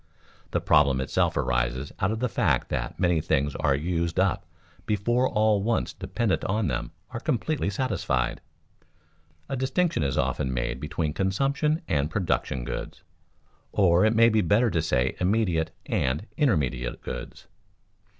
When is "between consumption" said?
10.79-11.83